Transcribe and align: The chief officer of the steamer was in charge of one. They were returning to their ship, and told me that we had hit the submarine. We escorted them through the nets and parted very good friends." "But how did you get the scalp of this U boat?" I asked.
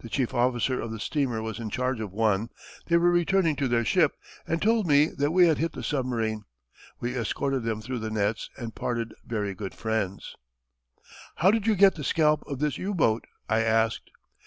The 0.00 0.10
chief 0.10 0.34
officer 0.34 0.78
of 0.78 0.92
the 0.92 1.00
steamer 1.00 1.40
was 1.40 1.58
in 1.58 1.70
charge 1.70 1.98
of 1.98 2.12
one. 2.12 2.50
They 2.88 2.98
were 2.98 3.10
returning 3.10 3.56
to 3.56 3.66
their 3.66 3.82
ship, 3.82 4.12
and 4.46 4.60
told 4.60 4.86
me 4.86 5.06
that 5.06 5.30
we 5.30 5.46
had 5.46 5.56
hit 5.56 5.72
the 5.72 5.82
submarine. 5.82 6.44
We 7.00 7.16
escorted 7.16 7.62
them 7.62 7.80
through 7.80 8.00
the 8.00 8.10
nets 8.10 8.50
and 8.58 8.74
parted 8.74 9.14
very 9.26 9.54
good 9.54 9.74
friends." 9.74 10.36
"But 10.94 11.04
how 11.36 11.50
did 11.50 11.66
you 11.66 11.76
get 11.76 11.94
the 11.94 12.04
scalp 12.04 12.42
of 12.46 12.58
this 12.58 12.76
U 12.76 12.92
boat?" 12.92 13.26
I 13.48 13.62
asked. 13.62 14.10